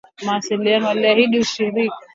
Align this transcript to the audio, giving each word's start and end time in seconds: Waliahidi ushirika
Waliahidi 0.85 1.35
ushirika 1.43 1.97